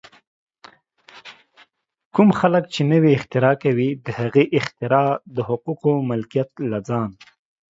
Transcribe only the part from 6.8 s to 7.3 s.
ځان